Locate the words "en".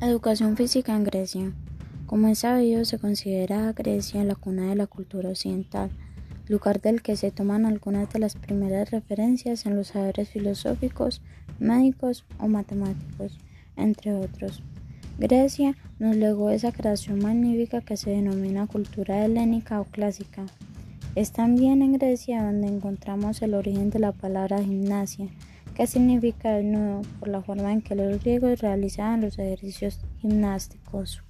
0.94-1.02, 9.66-9.74, 21.82-21.94, 27.72-27.82